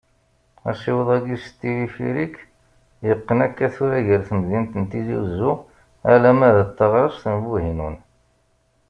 Asiweḍ-agi 0.69 1.37
s 1.43 1.45
tilifirik, 1.59 2.35
yeqqen 3.07 3.39
akka 3.45 3.67
tura 3.75 3.99
gar 4.07 4.21
temdint 4.29 4.73
n 4.81 4.83
Tizi 4.91 5.17
Uzzu 5.23 5.53
alamma 6.11 6.47
taɣrest 6.77 7.23
n 7.33 7.35
Buhinun. 7.43 7.95